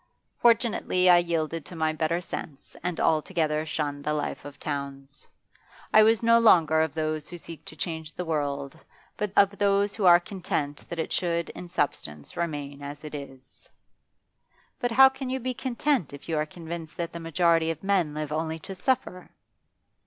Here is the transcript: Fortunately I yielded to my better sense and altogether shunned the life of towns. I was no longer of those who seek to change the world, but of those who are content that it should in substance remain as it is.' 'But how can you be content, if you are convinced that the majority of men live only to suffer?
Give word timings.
Fortunately 0.39 1.11
I 1.11 1.19
yielded 1.19 1.63
to 1.67 1.75
my 1.75 1.93
better 1.93 2.19
sense 2.21 2.75
and 2.81 2.99
altogether 2.99 3.63
shunned 3.67 4.03
the 4.03 4.15
life 4.15 4.45
of 4.45 4.59
towns. 4.59 5.27
I 5.93 6.01
was 6.01 6.23
no 6.23 6.39
longer 6.39 6.81
of 6.81 6.95
those 6.95 7.29
who 7.29 7.37
seek 7.37 7.63
to 7.65 7.75
change 7.75 8.11
the 8.15 8.25
world, 8.25 8.75
but 9.15 9.31
of 9.37 9.59
those 9.59 9.93
who 9.93 10.05
are 10.05 10.19
content 10.19 10.89
that 10.89 10.97
it 10.97 11.13
should 11.13 11.49
in 11.51 11.67
substance 11.67 12.35
remain 12.35 12.81
as 12.81 13.03
it 13.03 13.13
is.' 13.13 13.69
'But 14.79 14.89
how 14.93 15.07
can 15.07 15.29
you 15.29 15.39
be 15.39 15.53
content, 15.53 16.13
if 16.13 16.27
you 16.27 16.35
are 16.35 16.47
convinced 16.47 16.97
that 16.97 17.13
the 17.13 17.19
majority 17.19 17.69
of 17.69 17.83
men 17.83 18.15
live 18.15 18.31
only 18.31 18.57
to 18.57 18.73
suffer? 18.73 19.29